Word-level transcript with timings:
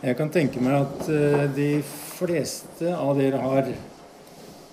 Jeg 0.00 0.16
kan 0.16 0.30
tenke 0.32 0.60
meg 0.64 0.78
at 0.80 1.08
eh, 1.12 1.42
de 1.52 1.68
fleste 1.84 2.88
av 2.96 3.18
dere 3.18 3.40
har 3.42 3.66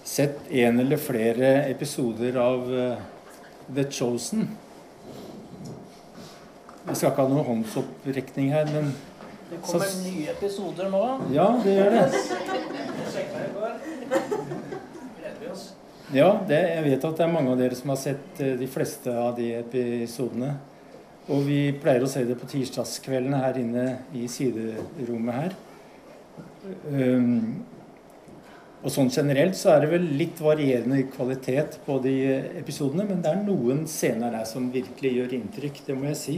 sett 0.08 0.46
en 0.56 0.80
eller 0.80 1.02
flere 1.04 1.50
episoder 1.68 2.38
av 2.40 2.70
eh, 2.72 3.02
The 3.76 3.84
Chosen. 3.92 4.46
Vi 6.88 6.96
skal 6.96 7.12
ikke 7.12 7.26
ha 7.26 7.28
noen 7.34 7.48
håndsopprekning 7.50 8.54
her, 8.55 8.70
men 8.71 8.94
Det 9.50 9.60
kommer 9.63 9.86
Så- 9.88 10.04
nye 10.05 10.29
episoder 10.32 10.90
nå. 10.92 11.03
ja, 11.35 11.49
det 11.63 11.75
gjør 11.75 11.91
det. 11.91 12.07
Ja, 16.16 16.30
det, 16.48 16.57
jeg 16.71 16.84
vet 16.85 17.03
at 17.03 17.17
det 17.20 17.23
er 17.25 17.31
mange 17.34 17.52
av 17.52 17.59
dere 17.59 17.75
som 17.75 17.89
har 17.91 17.99
sett 17.99 18.39
eh, 18.39 18.55
de 18.59 18.67
fleste 18.71 19.12
av 19.12 19.35
de 19.35 19.49
episodene. 19.59 20.53
Og 21.27 21.41
vi 21.44 21.62
pleier 21.75 22.03
å 22.05 22.09
se 22.09 22.23
det 22.23 22.38
på 22.39 22.48
tirsdagskveldene 22.48 23.39
her 23.41 23.57
inne 23.59 23.88
i 24.16 24.27
siderommet 24.31 25.35
her. 25.35 25.57
Um, 26.88 27.66
og 28.85 28.94
sånn 28.94 29.09
generelt 29.12 29.58
så 29.58 29.73
er 29.73 29.84
det 29.84 29.90
vel 29.91 30.05
litt 30.20 30.40
varierende 30.40 31.02
kvalitet 31.12 31.80
på 31.84 31.98
de 32.04 32.16
episodene, 32.59 33.08
men 33.09 33.23
det 33.23 33.34
er 33.34 33.44
noen 33.44 33.84
scener 33.90 34.32
der 34.32 34.45
som 34.48 34.70
virkelig 34.71 35.13
gjør 35.18 35.35
inntrykk, 35.40 35.82
det 35.88 35.98
må 35.98 36.12
jeg 36.12 36.20
si. 36.21 36.38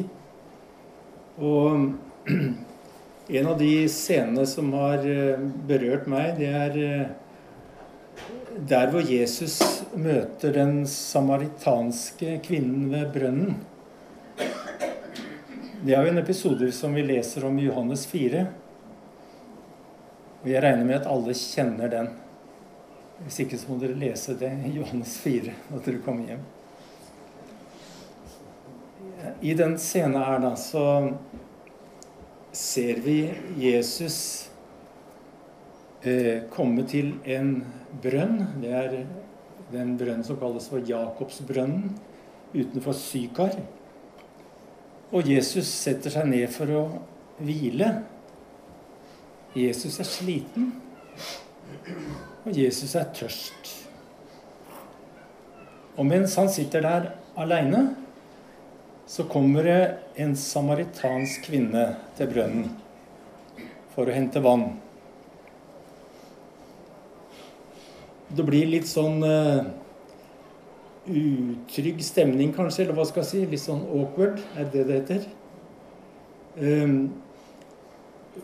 Og 1.38 2.30
en 3.39 3.49
av 3.52 3.58
de 3.59 3.73
scenene 3.91 4.45
som 4.49 4.71
har 4.80 5.05
eh, 5.05 5.49
berørt 5.69 6.08
meg, 6.09 6.39
det 6.39 6.49
er 6.49 6.80
eh, 6.81 7.11
der 8.69 8.89
hvor 8.89 9.05
Jesus 9.05 9.59
møter 9.94 10.55
den 10.55 10.81
samaritanske 10.89 12.39
kvinnen 12.47 12.89
ved 12.95 13.11
brønnen. 13.13 13.59
Det 15.79 15.93
er 15.95 16.03
jo 16.03 16.11
en 16.11 16.19
episode 16.19 16.67
som 16.75 16.91
vi 16.91 17.05
leser 17.07 17.45
om 17.47 17.55
i 17.55 17.69
Johannes 17.69 18.01
4. 18.11 18.41
Og 20.41 20.49
jeg 20.52 20.63
regner 20.65 20.83
med 20.83 20.97
at 20.97 21.07
alle 21.07 21.31
kjenner 21.39 21.88
den. 21.93 22.09
Hvis 23.23 23.38
ikke 23.45 23.59
så 23.61 23.69
må 23.71 23.77
dere 23.80 23.95
lese 23.95 24.36
det 24.41 24.49
i 24.67 24.73
Johannes 24.75 25.13
4 25.23 25.53
når 25.69 25.86
dere 25.86 26.02
kommer 26.03 26.33
hjem. 26.33 26.44
I 29.39 29.55
den 29.55 29.77
scenen 29.80 30.19
her 30.19 30.44
da, 30.44 30.52
så 30.59 30.83
ser 32.52 32.99
vi 33.08 33.17
Jesus 33.64 34.19
eh, 36.03 36.43
komme 36.52 36.83
til 36.91 37.16
en 37.23 37.61
brønn. 38.03 38.41
Det 38.59 38.75
er 38.83 39.02
den 39.71 39.95
brønnen 39.95 40.27
som 40.27 40.43
kalles 40.43 40.67
for 40.67 40.83
Jakobsbrønnen 40.83 41.93
utenfor 42.52 42.99
Sykar. 42.99 43.61
Og 45.09 45.25
Jesus 45.25 45.69
setter 45.69 46.13
seg 46.13 46.27
ned 46.29 46.49
for 46.53 46.69
å 46.69 46.83
hvile. 47.41 47.89
Jesus 49.57 49.97
er 50.02 50.05
sliten, 50.05 50.67
og 52.45 52.53
Jesus 52.53 52.93
er 52.99 53.07
tørst. 53.17 53.71
Og 55.97 56.05
mens 56.07 56.35
han 56.39 56.52
sitter 56.53 56.85
der 56.85 57.09
aleine, 57.39 57.87
så 59.09 59.25
kommer 59.25 59.65
det 59.65 59.80
en 60.21 60.35
samaritansk 60.37 61.49
kvinne 61.49 61.87
til 62.19 62.30
brønnen 62.30 62.69
for 63.95 64.05
å 64.05 64.13
hente 64.13 64.43
vann. 64.45 64.67
Det 68.30 68.45
blir 68.45 68.69
litt 68.69 68.85
sånn 68.85 69.25
uh, 69.25 69.65
utrygg 71.08 72.03
stemning, 72.03 72.52
kanskje, 72.55 72.83
eller 72.83 72.97
hva 72.97 73.05
skal 73.08 73.23
jeg 73.23 73.30
si? 73.31 73.44
Litt 73.50 73.64
sånn 73.64 73.86
awkward, 73.88 74.42
er 74.59 74.69
det 74.73 74.86
det 74.89 75.00
heter? 75.00 75.28
Um, 76.59 76.97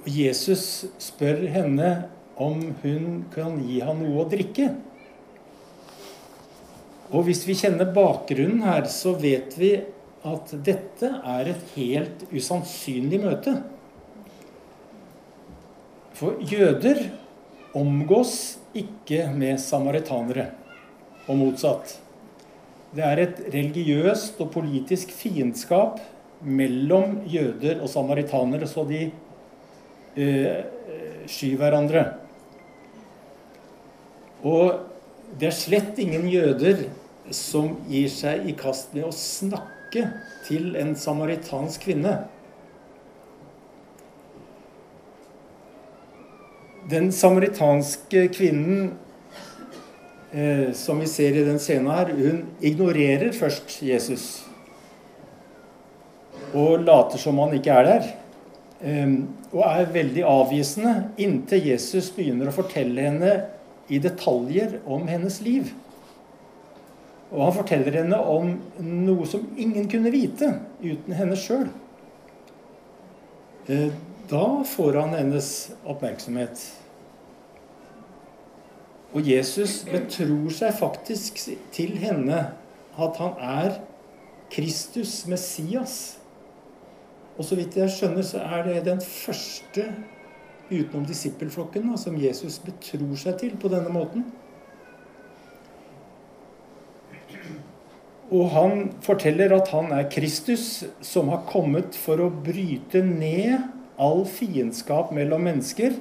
Jesus 0.07 0.85
spør 1.01 1.45
henne 1.51 1.91
om 2.41 2.61
hun 2.81 3.25
kan 3.33 3.59
gi 3.63 3.79
ham 3.83 4.01
noe 4.03 4.23
å 4.23 4.29
drikke. 4.29 4.69
Og 7.13 7.27
hvis 7.27 7.43
vi 7.47 7.55
kjenner 7.57 7.91
bakgrunnen 7.95 8.63
her, 8.65 8.87
så 8.91 9.13
vet 9.19 9.55
vi 9.59 9.75
at 10.25 10.51
dette 10.65 11.11
er 11.21 11.51
et 11.51 11.73
helt 11.75 12.25
usannsynlig 12.33 13.21
møte. 13.21 13.53
For 16.15 16.39
jøder 16.47 17.03
omgås 17.75 18.55
ikke 18.75 19.27
med 19.35 19.59
samaritanere, 19.61 20.49
og 21.27 21.39
motsatt. 21.39 21.99
Det 22.93 23.03
er 23.03 23.21
et 23.23 23.39
religiøst 23.53 24.37
og 24.43 24.51
politisk 24.53 25.11
fiendskap 25.15 25.99
mellom 26.45 27.21
jøder 27.27 27.81
og 27.81 27.89
samaritanere, 27.89 28.67
så 28.69 28.85
de 28.87 29.01
eh, 30.15 30.61
skyr 31.25 31.57
hverandre. 31.59 32.05
Og 34.45 34.85
det 35.39 35.49
er 35.49 35.57
slett 35.57 35.99
ingen 35.99 36.27
jøder 36.29 36.85
som 37.33 37.79
gir 37.89 38.11
seg 38.13 38.45
i 38.45 38.53
kast 38.57 38.93
med 38.93 39.07
å 39.07 39.15
snakke 39.15 40.05
til 40.45 40.75
en 40.77 40.93
samaritansk 40.99 41.87
kvinne. 41.87 42.19
Den 46.91 47.09
samaritanske 47.15 48.27
kvinnen 48.35 48.91
eh, 50.35 50.73
som 50.75 50.99
vi 50.99 51.07
ser 51.09 51.37
i 51.37 51.45
den 51.47 51.61
scenen 51.63 51.91
her, 51.93 52.11
hun 52.11 52.43
ignorerer 52.59 53.31
først 53.35 53.79
Jesus. 53.85 54.27
Og 56.55 56.83
later 56.83 57.19
som 57.21 57.39
han 57.41 57.55
ikke 57.57 57.79
er 57.79 57.89
der. 57.89 58.11
Eh, 58.83 59.15
og 59.55 59.63
er 59.69 59.93
veldig 59.95 60.27
avvisende 60.27 60.95
inntil 61.21 61.71
Jesus 61.71 62.11
begynner 62.13 62.51
å 62.51 62.55
fortelle 62.55 63.07
henne 63.07 63.33
i 63.87 64.01
detaljer 64.01 64.79
om 64.85 65.07
hennes 65.07 65.39
liv. 65.45 65.71
Og 67.31 67.41
han 67.41 67.55
forteller 67.55 68.01
henne 68.01 68.19
om 68.19 68.53
noe 68.83 69.25
som 69.29 69.45
ingen 69.57 69.87
kunne 69.91 70.13
vite 70.13 70.51
uten 70.83 71.15
henne 71.17 71.37
sjøl. 71.39 71.67
Eh, 73.67 73.89
da 74.29 74.45
får 74.65 74.99
han 75.01 75.15
hennes 75.17 75.51
oppmerksomhet. 75.85 76.61
Og 79.15 79.23
Jesus 79.23 79.85
betror 79.87 80.51
seg 80.51 80.75
faktisk 80.75 81.39
til 81.71 81.93
henne 82.01 82.41
at 82.99 83.19
han 83.21 83.37
er 83.39 83.77
Kristus, 84.51 85.21
Messias. 85.27 86.17
Og 87.37 87.47
så 87.47 87.55
vidt 87.55 87.77
jeg 87.79 87.91
skjønner, 87.91 88.25
så 88.27 88.43
er 88.43 88.67
det 88.67 88.81
den 88.87 88.99
første 89.01 89.87
utenom 90.67 91.05
disippelflokken 91.07 91.93
som 91.99 92.17
Jesus 92.19 92.57
betror 92.63 93.15
seg 93.19 93.37
til 93.39 93.55
på 93.59 93.71
denne 93.71 93.91
måten. 93.93 94.25
Og 98.35 98.49
han 98.51 98.89
forteller 99.05 99.53
at 99.55 99.69
han 99.71 99.91
er 99.95 100.09
Kristus 100.11 100.83
som 101.05 101.29
har 101.31 101.45
kommet 101.47 101.95
for 101.95 102.19
å 102.19 102.31
bryte 102.33 103.03
ned 103.05 103.69
all 104.01 104.25
fiendskap 104.27 105.13
mellom 105.15 105.45
mennesker 105.45 105.95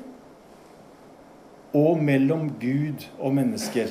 og 1.75 1.99
mellom 2.03 2.49
Gud 2.61 3.05
og 3.19 3.35
mennesker. 3.35 3.91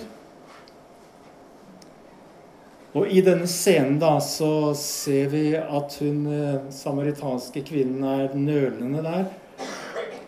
Og 2.94 3.10
I 3.10 3.24
denne 3.26 3.50
scenen 3.50 3.98
da, 4.02 4.16
så 4.22 4.72
ser 4.78 5.32
vi 5.34 5.48
at 5.58 5.96
hun 6.00 6.26
eh, 6.30 6.66
samaritanske 6.74 7.64
kvinnen 7.66 8.04
er 8.06 8.36
nølende 8.38 9.02
der. 9.02 9.32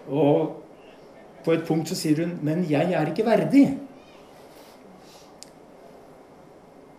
Og 0.10 0.56
på 1.46 1.54
et 1.54 1.66
punkt 1.68 1.92
så 1.92 1.98
sier 1.98 2.24
hun 2.24 2.40
'Men 2.42 2.66
jeg 2.70 2.92
er 2.92 3.06
ikke 3.08 3.28
verdig'. 3.28 3.78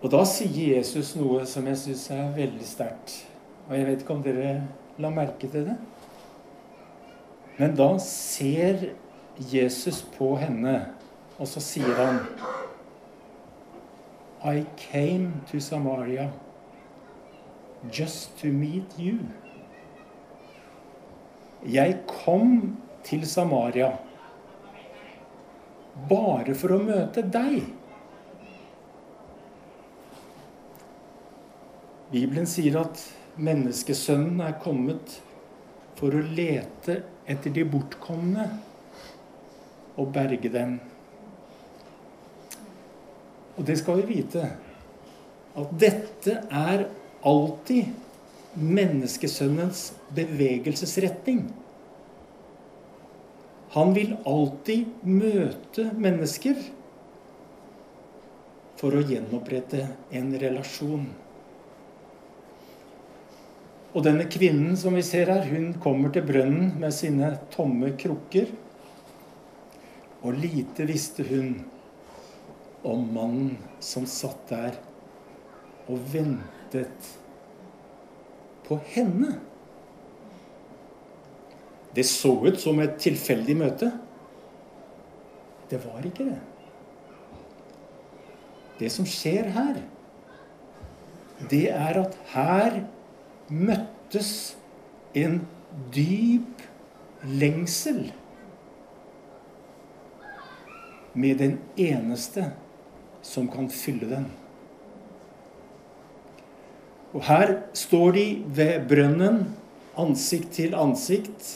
Og 0.02 0.10
da 0.10 0.22
sier 0.24 0.76
Jesus 0.76 1.16
noe 1.16 1.46
som 1.46 1.66
jeg 1.66 1.76
syns 1.76 2.10
er 2.10 2.30
veldig 2.36 2.66
sterkt. 2.66 3.26
Og 3.68 3.76
jeg 3.76 3.86
vet 3.86 4.00
ikke 4.00 4.14
om 4.14 4.22
dere 4.22 4.62
la 4.98 5.10
merke 5.10 5.48
til 5.50 5.64
det. 5.66 5.76
Men 7.58 7.74
da 7.74 7.88
ser 7.98 8.92
Jesus 9.38 10.02
på 10.16 10.36
henne, 10.40 10.78
og 11.36 11.48
så 11.48 11.60
sier 11.60 11.98
han 11.98 12.22
I 14.46 14.64
came 14.76 15.42
to 15.50 15.60
Samaria 15.60 16.30
just 17.92 18.38
to 18.40 18.48
meet 18.48 18.96
you. 18.98 19.18
Jeg 21.66 21.98
kom 22.06 22.76
til 23.04 23.26
Samaria 23.26 23.90
bare 26.08 26.54
for 26.54 26.76
å 26.76 26.82
møte 26.84 27.24
deg. 27.24 27.64
Bibelen 32.12 32.46
sier 32.46 32.78
at 32.84 33.00
menneskesønnen 33.36 34.40
er 34.46 34.56
kommet 34.62 35.18
for 35.98 36.14
å 36.14 36.22
lete 36.22 37.00
etter 37.26 37.52
de 37.52 37.64
bortkomne 37.66 38.46
og 39.96 40.12
berge 40.14 40.50
dem. 40.52 40.78
Og 43.56 43.64
det 43.66 43.78
skal 43.80 44.02
vi 44.02 44.18
vite, 44.20 44.44
at 45.56 45.76
dette 45.80 46.40
er 46.52 46.86
alltid 47.26 47.94
menneskesønnens 48.56 49.90
bevegelsesretning. 50.16 51.46
Han 53.76 53.92
vil 53.96 54.14
alltid 54.28 55.04
møte 55.04 55.90
mennesker 55.96 56.60
for 58.76 58.96
å 58.96 59.04
gjenopprette 59.04 59.86
en 60.16 60.34
relasjon. 60.40 61.06
Og 63.96 64.04
denne 64.04 64.26
kvinnen 64.28 64.76
som 64.76 64.96
vi 64.96 65.04
ser 65.04 65.32
her, 65.32 65.46
hun 65.48 65.70
kommer 65.80 66.12
til 66.12 66.24
brønnen 66.28 66.74
med 66.80 66.92
sine 66.92 67.32
tomme 67.52 67.94
krukker. 67.96 68.50
Og 70.22 70.38
lite 70.40 70.86
visste 70.88 71.26
hun 71.28 71.58
om 72.86 73.04
mannen 73.12 73.56
som 73.82 74.06
satt 74.08 74.48
der 74.50 74.78
og 75.90 76.00
ventet 76.12 77.10
på 78.66 78.78
henne. 78.94 79.36
Det 81.96 82.04
så 82.06 82.32
ut 82.46 82.58
som 82.60 82.80
et 82.82 82.98
tilfeldig 83.00 83.56
møte. 83.56 83.90
Det 85.70 85.80
var 85.82 86.04
ikke 86.06 86.28
det. 86.28 86.40
Det 88.76 88.90
som 88.92 89.06
skjer 89.08 89.48
her, 89.54 89.80
det 91.50 91.64
er 91.72 92.00
at 92.02 92.18
her 92.34 92.82
møttes 93.48 94.30
en 95.16 95.40
dyp 95.94 96.64
lengsel 97.24 98.10
med 101.16 101.38
den 101.40 101.58
eneste 101.80 102.50
som 103.24 103.48
kan 103.48 103.70
fylle 103.72 104.08
den. 104.10 104.26
Og 107.16 107.24
her 107.24 107.54
står 107.76 108.12
de 108.16 108.26
ved 108.58 108.88
brønnen, 108.90 109.46
ansikt 109.96 110.52
til 110.58 110.74
ansikt. 110.76 111.46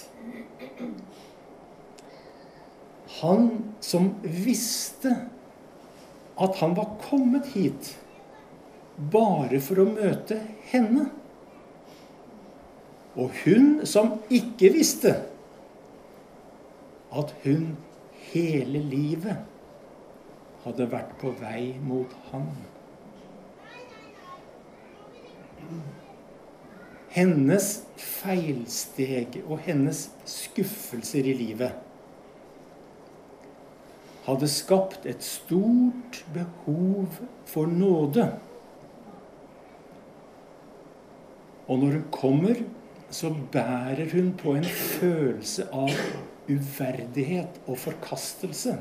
Han 3.21 3.51
som 3.85 4.15
visste 4.25 5.13
at 6.41 6.57
han 6.63 6.73
var 6.79 6.95
kommet 7.05 7.53
hit 7.53 7.93
bare 9.13 9.61
for 9.61 9.83
å 9.83 9.91
møte 9.91 10.39
henne. 10.73 11.11
Og 13.21 13.37
hun 13.45 13.83
som 13.89 14.15
ikke 14.33 14.73
visste 14.73 15.13
at 17.11 17.37
hun 17.45 17.75
hele 18.31 18.81
livet 18.87 19.50
hadde 20.65 20.87
vært 20.93 21.15
på 21.21 21.33
vei 21.41 21.77
mot 21.85 22.13
ham. 22.31 22.51
Hennes 27.11 27.69
feilsteg 27.99 29.41
og 29.43 29.65
hennes 29.67 30.09
skuffelser 30.29 31.27
i 31.27 31.35
livet 31.35 31.87
hadde 34.27 34.47
skapt 34.53 35.07
et 35.11 35.25
stort 35.25 36.21
behov 36.35 37.19
for 37.49 37.67
nåde. 37.67 38.29
Og 41.67 41.79
når 41.79 41.97
hun 41.97 42.07
kommer, 42.15 42.63
så 43.11 43.33
bærer 43.53 44.07
hun 44.13 44.33
på 44.39 44.55
en 44.55 44.65
følelse 44.65 45.67
av 45.75 45.91
uverdighet 46.51 47.61
og 47.67 47.79
forkastelse. 47.79 48.77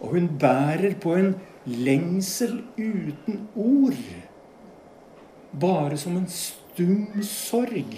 Og 0.00 0.14
hun 0.14 0.28
bærer 0.40 0.94
på 1.00 1.14
en 1.18 1.34
lengsel 1.64 2.62
uten 2.78 3.48
ord. 3.56 4.00
Bare 5.60 5.98
som 6.00 6.16
en 6.16 6.28
stum 6.30 7.22
sorg. 7.26 7.96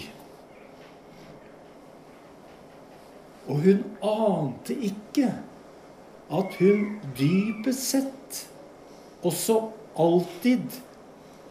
Og 3.47 3.59
hun 3.65 3.83
ante 4.03 4.75
ikke 4.75 5.29
at 6.33 6.59
hun 6.59 6.85
dypest 7.19 7.89
sett 7.91 8.43
også 9.23 9.59
alltid 9.99 10.79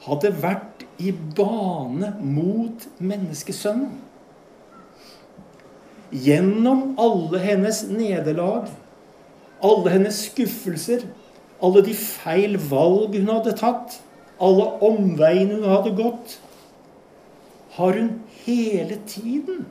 hadde 0.03 0.33
vært 0.43 0.87
i 1.03 1.13
bane 1.13 2.15
mot 2.21 2.87
menneskesønnen. 2.99 4.01
Gjennom 6.13 6.91
alle 7.01 7.41
hennes 7.41 7.85
nederlag, 7.89 8.69
alle 9.63 9.93
hennes 9.95 10.25
skuffelser, 10.29 11.05
alle 11.63 11.83
de 11.87 11.95
feil 11.95 12.59
valg 12.71 13.15
hun 13.19 13.31
hadde 13.31 13.55
tatt, 13.61 14.01
alle 14.43 14.67
omveiene 14.83 15.61
hun 15.61 15.69
hadde 15.71 15.95
gått, 15.99 16.37
har 17.77 17.97
hun 17.97 18.11
hele 18.43 18.99
tiden 19.09 19.65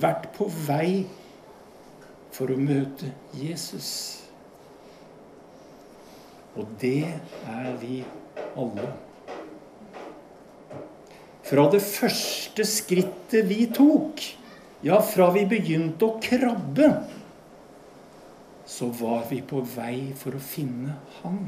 vært 0.00 0.28
på 0.36 0.46
vei 0.66 1.06
for 2.34 2.52
å 2.52 2.60
møte 2.60 3.08
Jesus. 3.34 3.90
Og 6.58 6.68
det 6.82 7.08
er 7.48 7.70
vi 7.80 8.02
alle. 8.58 8.90
Fra 11.48 11.64
det 11.72 11.80
første 11.80 12.64
skrittet 12.68 13.46
vi 13.48 13.64
tok, 13.72 14.20
ja, 14.84 14.98
fra 15.00 15.30
vi 15.34 15.46
begynte 15.48 16.04
å 16.06 16.18
krabbe, 16.22 16.90
så 18.68 18.90
var 18.92 19.24
vi 19.30 19.40
på 19.40 19.62
vei 19.64 20.12
for 20.16 20.36
å 20.36 20.42
finne 20.44 20.98
Han. 21.22 21.40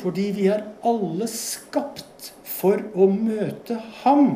Fordi 0.00 0.24
vi 0.36 0.46
er 0.48 0.64
alle 0.88 1.28
skapt 1.28 2.30
for 2.48 2.80
å 2.96 3.10
møte 3.12 3.76
Ham. 4.02 4.30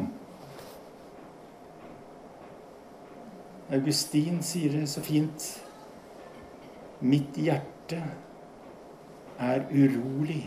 Augustin 3.73 4.43
sier 4.45 4.77
det 4.77 4.85
så 4.93 5.01
fint. 5.05 5.47
Mitt 7.01 7.39
hjerte 7.41 8.03
er 9.41 9.65
urolig 9.73 10.45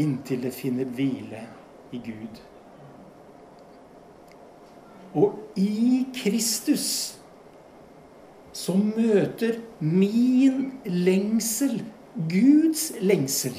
inntil 0.00 0.42
det 0.42 0.52
finner 0.56 0.90
hvile 0.98 1.44
i 1.94 2.02
Gud. 2.02 2.42
Og 5.14 5.38
i 5.58 6.04
Kristus 6.14 7.19
så 8.60 8.74
møter 8.76 9.56
min 9.80 10.72
lengsel 10.84 11.78
Guds 12.28 12.90
lengsel. 13.00 13.54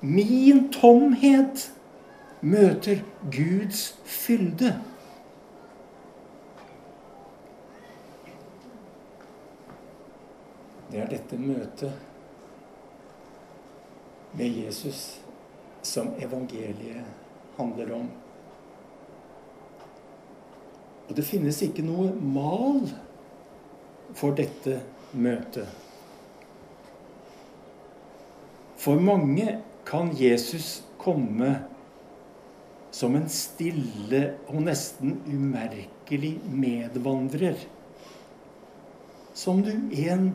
Min 0.00 0.68
tomhet 0.72 1.72
møter 2.40 3.00
Guds 3.32 3.88
fylde. 4.04 4.74
Det 10.92 11.00
er 11.02 11.08
dette 11.10 11.38
møtet 11.40 11.96
med 14.36 14.60
Jesus 14.60 15.00
som 15.82 16.12
evangeliet 16.22 17.02
handler 17.58 17.92
om. 17.98 18.06
Og 21.06 21.14
det 21.14 21.26
finnes 21.26 21.58
ikke 21.62 21.84
noe 21.86 22.10
mal 22.14 22.82
for 24.16 24.34
dette 24.38 24.80
møtet. 25.14 25.68
For 28.80 29.00
mange 29.02 29.58
kan 29.86 30.12
Jesus 30.18 30.82
komme 30.98 31.54
som 32.94 33.16
en 33.18 33.28
stille 33.30 34.22
og 34.48 34.60
nesten 34.66 35.18
umerkelig 35.28 36.36
medvandrer, 36.48 37.58
som 39.36 39.60
du 39.62 39.72
en 39.74 40.30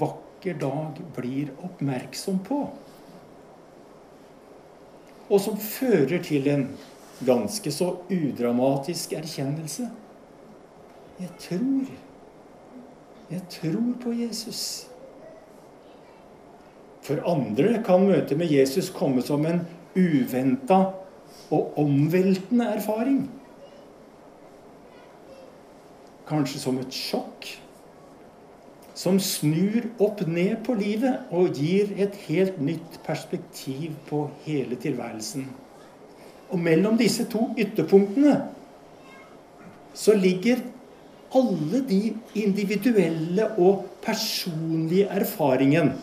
vakker 0.00 0.56
dag 0.60 0.98
blir 1.16 1.52
oppmerksom 1.62 2.40
på. 2.46 2.62
Og 5.30 5.38
som 5.44 5.60
fører 5.60 6.18
til 6.26 6.48
en 6.50 6.66
ganske 7.22 7.70
så 7.72 7.92
udramatisk 8.10 9.12
erkjennelse. 9.20 9.90
Jeg 11.20 11.28
tror. 11.38 11.90
Jeg 13.30 13.42
tror 13.50 13.92
på 14.02 14.12
Jesus. 14.12 14.88
For 17.02 17.20
andre 17.28 17.82
kan 17.84 18.06
møtet 18.06 18.38
med 18.38 18.52
Jesus 18.52 18.90
komme 18.90 19.22
som 19.22 19.44
en 19.46 19.62
uventa 19.96 20.80
og 21.50 21.78
omveltende 21.78 22.64
erfaring. 22.76 23.24
Kanskje 26.28 26.62
som 26.62 26.78
et 26.78 26.94
sjokk 26.94 27.48
som 29.00 29.16
snur 29.22 29.86
opp 30.02 30.20
ned 30.28 30.58
på 30.66 30.74
livet 30.76 31.30
og 31.32 31.56
gir 31.56 31.94
et 31.96 32.16
helt 32.26 32.58
nytt 32.60 32.98
perspektiv 33.06 33.94
på 34.10 34.26
hele 34.44 34.76
tilværelsen. 34.76 35.46
Og 36.50 36.60
mellom 36.60 36.98
disse 37.00 37.24
to 37.30 37.46
ytterpunktene 37.58 38.34
så 39.94 40.12
ligger 40.18 40.60
alle 41.34 41.82
de 41.86 42.00
individuelle 42.34 43.46
og 43.58 43.84
personlige 44.02 45.06
erfaringene, 45.14 45.94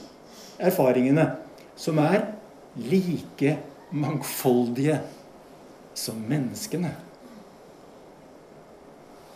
erfaringene 0.60 1.28
som 1.78 2.00
er 2.02 2.24
like 2.78 3.58
mangfoldige 3.92 5.00
som 5.98 6.20
menneskene. 6.30 6.94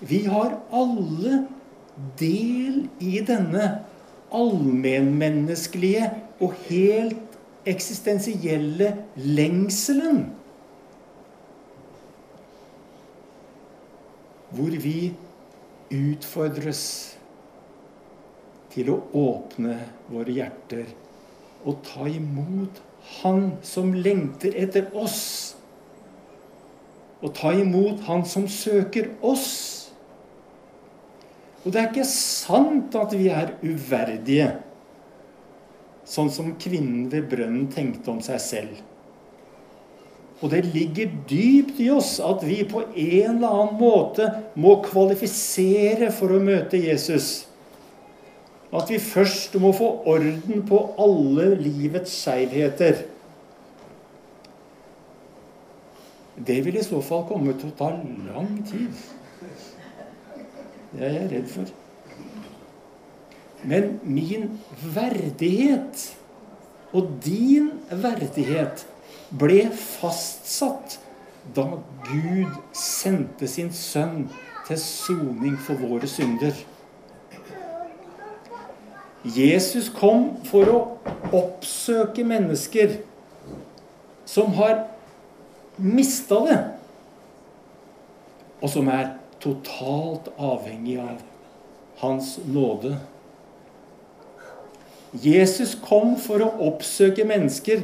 Vi 0.02 0.24
har 0.26 0.58
alle 0.74 1.46
del 2.20 2.88
i 3.00 3.20
denne 3.26 3.68
allmennmenneskelige 4.34 6.08
og 6.42 6.56
helt 6.70 7.38
eksistensielle 7.68 8.96
lengselen. 9.16 10.24
Hvor 14.52 14.74
vi 14.84 15.14
utfordres 15.92 16.84
til 18.72 18.92
å 18.94 18.98
åpne 19.18 19.78
våre 20.12 20.36
hjerter 20.36 20.88
og 21.68 21.84
ta 21.86 22.08
imot 22.10 22.88
Han 23.22 23.56
som 23.66 23.96
lengter 23.98 24.54
etter 24.62 24.92
oss. 24.98 25.56
Og 27.22 27.34
ta 27.38 27.50
imot 27.58 28.04
Han 28.06 28.22
som 28.30 28.46
søker 28.46 29.10
oss. 29.26 29.50
Og 31.66 31.74
det 31.74 31.82
er 31.82 31.90
ikke 31.90 32.06
sant 32.10 32.96
at 32.98 33.14
vi 33.18 33.28
er 33.34 33.56
uverdige, 33.62 34.48
sånn 36.06 36.32
som 36.34 36.56
kvinnen 36.62 37.10
ved 37.12 37.28
brønnen 37.30 37.68
tenkte 37.74 38.14
om 38.14 38.22
seg 38.26 38.42
selv. 38.42 38.80
Og 40.42 40.50
det 40.50 40.64
ligger 40.74 41.12
dypt 41.30 41.80
i 41.84 41.92
oss 41.94 42.16
at 42.26 42.42
vi 42.48 42.64
på 42.66 42.82
en 42.82 43.36
eller 43.36 43.48
annen 43.48 43.78
måte 43.78 44.26
må 44.58 44.80
kvalifisere 44.86 46.10
for 46.16 46.34
å 46.34 46.42
møte 46.42 46.82
Jesus. 46.82 47.46
At 48.74 48.90
vi 48.90 48.98
først 49.04 49.58
må 49.62 49.74
få 49.76 49.90
orden 50.10 50.64
på 50.66 50.80
alle 51.02 51.52
livets 51.62 52.14
skeivheter. 52.24 53.04
Det 56.42 56.58
vil 56.66 56.80
i 56.80 56.86
så 56.86 57.02
fall 57.06 57.28
komme 57.30 57.54
til 57.60 57.70
å 57.70 57.78
ta 57.78 57.92
lang 57.94 58.56
tid. 58.66 58.96
Det 60.92 61.06
er 61.06 61.18
jeg 61.20 61.30
redd 61.36 61.52
for. 61.52 61.76
Men 63.68 64.00
min 64.02 64.48
verdighet 64.96 66.08
og 66.98 67.12
din 67.24 67.70
verdighet 67.92 68.88
ble 69.32 69.70
fastsatt 69.76 71.00
da 71.56 71.66
Gud 72.06 72.58
sendte 72.76 73.48
sin 73.50 73.72
sønn 73.74 74.28
til 74.68 74.80
soning 74.80 75.58
for 75.60 75.80
våre 75.82 76.10
synder. 76.10 76.54
Jesus 79.24 79.90
kom 79.94 80.32
for 80.50 80.70
å 80.70 80.80
oppsøke 81.30 82.26
mennesker 82.26 83.00
som 84.26 84.54
har 84.58 84.86
mista 85.78 86.40
det, 86.48 86.60
og 88.62 88.70
som 88.70 88.90
er 88.94 89.16
totalt 89.42 90.30
avhengig 90.38 91.00
av 91.02 91.22
Hans 92.02 92.40
nåde. 92.50 92.96
Jesus 95.22 95.76
kom 95.78 96.16
for 96.18 96.42
å 96.42 96.50
oppsøke 96.70 97.26
mennesker 97.30 97.84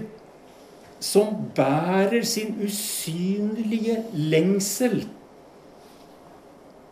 som 1.04 1.36
bærer 1.56 2.24
sin 2.26 2.56
usynlige 2.64 4.00
lengsel 4.14 5.04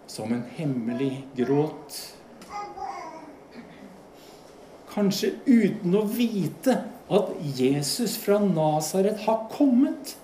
som 0.08 0.32
en 0.32 0.46
hemmelig 0.58 1.26
gråt 1.36 1.98
kanskje 4.96 5.34
uten 5.46 5.96
å 5.98 6.06
vite 6.08 6.78
at 7.12 7.34
Jesus 7.58 8.16
fra 8.22 8.40
Nasaret 8.42 9.26
har 9.26 9.46
kommet. 9.52 10.16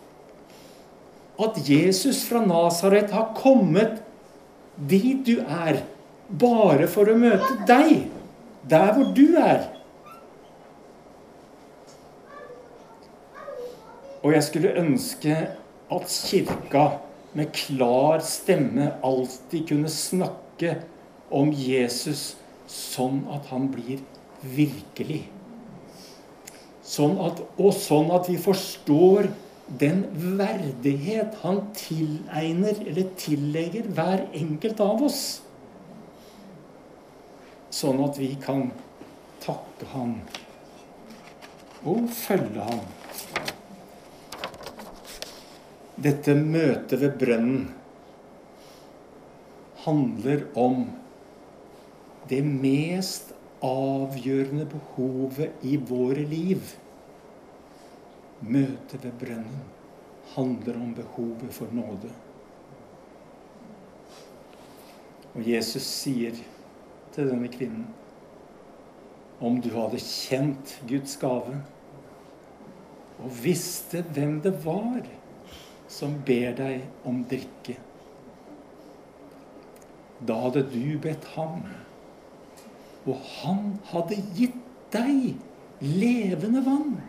At 1.42 1.60
Jesus 1.68 2.24
fra 2.28 2.44
Nasaret 2.46 3.12
har 3.14 3.34
kommet 3.38 4.00
dit 4.78 5.20
du 5.28 5.42
er, 5.42 5.84
bare 6.30 6.88
for 6.90 7.12
å 7.12 7.18
møte 7.20 7.58
deg, 7.68 8.08
der 8.72 8.94
hvor 8.96 9.12
du 9.16 9.36
er. 9.42 9.68
Og 14.22 14.36
jeg 14.36 14.46
skulle 14.46 14.76
ønske 14.78 15.36
at 15.92 16.16
Kirka 16.30 16.86
med 17.34 17.52
klar 17.56 18.22
stemme 18.26 18.92
alltid 19.06 19.68
kunne 19.72 19.92
snakke 19.92 20.76
om 21.32 21.52
Jesus 21.56 22.36
sånn 22.72 23.24
at 23.34 23.48
han 23.52 23.70
blir 23.74 24.02
virkelig. 24.42 25.24
Sånn 26.86 27.18
at, 27.24 27.40
og 27.58 27.74
sånn 27.76 28.12
at 28.14 28.28
vi 28.30 28.38
forstår 28.42 29.32
den 29.82 30.04
verdighet 30.38 31.38
han 31.46 31.62
tilegner 31.78 32.82
eller 32.84 33.12
tillegger 33.20 33.88
hver 33.96 34.26
enkelt 34.36 34.84
av 34.84 35.06
oss. 35.08 35.22
Sånn 37.72 38.02
at 38.04 38.20
vi 38.20 38.34
kan 38.44 38.68
takke 39.42 39.88
han 39.94 40.18
og 41.88 42.10
følge 42.14 42.68
ham. 42.68 42.84
Dette 46.02 46.34
møtet 46.34 46.98
ved 46.98 47.18
brønnen 47.22 47.66
handler 49.84 50.48
om 50.58 50.88
det 52.30 52.40
mest 52.48 53.34
avgjørende 53.62 54.66
behovet 54.72 55.68
i 55.68 55.76
våre 55.92 56.24
liv. 56.26 56.72
Møtet 58.42 59.04
ved 59.04 59.14
brønnen 59.22 59.62
handler 60.34 60.82
om 60.82 60.96
behovet 60.98 61.54
for 61.54 61.76
nåde. 61.76 62.10
Og 65.36 65.46
Jesus 65.46 65.86
sier 65.86 66.34
til 67.14 67.30
denne 67.30 67.52
kvinnen 67.52 67.86
om 69.42 69.62
du 69.62 69.70
hadde 69.76 70.02
kjent 70.02 70.80
Guds 70.90 71.14
gave 71.22 71.62
og 73.22 73.42
visste 73.44 74.02
hvem 74.16 74.40
det 74.42 74.58
var 74.66 75.04
som 75.92 76.18
ber 76.26 76.56
deg 76.58 77.08
om 77.08 77.24
drikke, 77.28 77.78
da 80.22 80.38
hadde 80.46 80.68
du 80.72 81.00
bedt 81.02 81.26
ham 81.36 81.64
og 83.10 83.18
han 83.42 83.64
hadde 83.90 84.18
gitt 84.38 84.58
deg 84.94 85.34
levende 85.82 86.62
vann. 86.66 87.00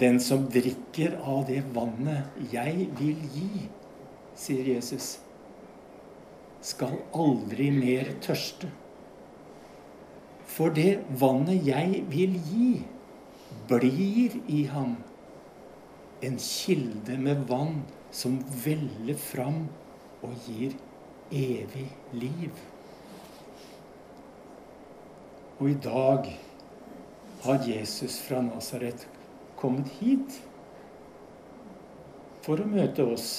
Den 0.00 0.18
som 0.20 0.46
drikker 0.52 1.18
av 1.22 1.44
det 1.50 1.62
vannet 1.76 2.40
jeg 2.52 2.88
vil 2.98 3.20
gi, 3.34 3.66
sier 4.36 4.72
Jesus, 4.74 5.16
skal 6.64 6.96
aldri 7.14 7.70
mer 7.74 8.10
tørste. 8.24 8.70
For 10.56 10.72
det 10.74 11.02
vannet 11.20 11.66
jeg 11.66 12.02
vil 12.10 12.38
gi, 12.48 12.72
blir 13.68 14.36
i 14.52 14.64
ham 14.70 14.96
en 16.20 16.38
kilde 16.38 17.18
med 17.18 17.44
vann 17.48 17.82
som 18.10 18.38
veller 18.64 19.18
fram 19.20 19.66
og 20.24 20.32
gir 20.46 20.76
evig 21.30 21.88
liv. 22.16 22.62
Og 25.58 25.70
i 25.70 25.78
dag 25.84 26.30
har 27.44 27.68
Jesus 27.68 28.18
fra 28.24 28.40
Nasaret 28.44 29.06
kommet 29.56 29.88
hit 30.00 30.40
for 32.44 32.60
å 32.60 32.68
møte 32.68 33.04
oss 33.04 33.30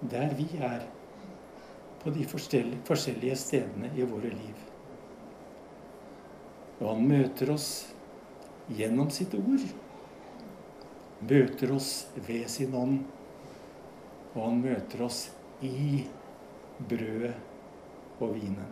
der 0.00 0.32
vi 0.36 0.48
er 0.56 0.86
på 2.00 2.12
de 2.14 2.24
forskjellige 2.24 3.36
stedene 3.36 3.90
i 3.92 4.06
våre 4.08 4.32
liv. 4.32 4.66
Og 6.80 6.86
han 6.94 7.04
møter 7.10 7.52
oss 7.52 7.68
gjennom 8.72 9.10
sitt 9.12 9.36
ord. 9.36 9.66
Møter 11.20 11.72
oss 11.74 12.06
ved 12.16 12.46
sin 12.48 12.74
ånd. 12.74 13.00
Og 14.34 14.40
han 14.44 14.60
møter 14.62 15.04
oss 15.04 15.26
i 15.66 16.04
brødet 16.78 17.34
og 18.20 18.34
vinen. 18.36 18.68